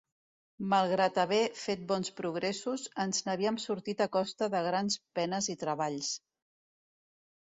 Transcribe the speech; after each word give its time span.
Malgrat 0.69 1.17
haver 1.23 1.41
fet 1.63 1.83
bons 1.91 2.09
progressos, 2.21 2.85
ens 3.03 3.19
n'havíem 3.27 3.59
sortit 3.65 4.01
a 4.05 4.07
costa 4.15 4.47
de 4.55 4.63
grans 4.69 4.97
penes 5.21 5.51
i 5.55 5.57
treballs. 5.65 6.11